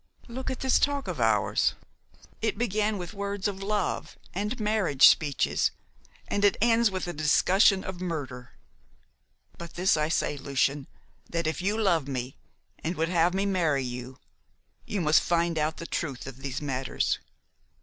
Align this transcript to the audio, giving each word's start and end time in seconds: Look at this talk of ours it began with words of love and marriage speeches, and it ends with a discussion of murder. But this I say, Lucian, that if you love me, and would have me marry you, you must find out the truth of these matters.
Look 0.27 0.49
at 0.49 0.61
this 0.61 0.79
talk 0.79 1.07
of 1.07 1.21
ours 1.21 1.75
it 2.41 2.57
began 2.57 2.97
with 2.97 3.13
words 3.13 3.47
of 3.47 3.61
love 3.61 4.17
and 4.33 4.59
marriage 4.59 5.07
speeches, 5.07 5.69
and 6.27 6.43
it 6.43 6.57
ends 6.59 6.89
with 6.89 7.07
a 7.07 7.13
discussion 7.13 7.83
of 7.83 8.01
murder. 8.01 8.53
But 9.59 9.75
this 9.75 9.95
I 9.97 10.09
say, 10.09 10.37
Lucian, 10.37 10.87
that 11.29 11.45
if 11.45 11.61
you 11.61 11.79
love 11.79 12.07
me, 12.07 12.35
and 12.83 12.95
would 12.95 13.09
have 13.09 13.35
me 13.35 13.45
marry 13.45 13.83
you, 13.83 14.17
you 14.87 15.01
must 15.01 15.21
find 15.21 15.59
out 15.59 15.77
the 15.77 15.85
truth 15.85 16.25
of 16.25 16.37
these 16.37 16.63
matters. 16.63 17.19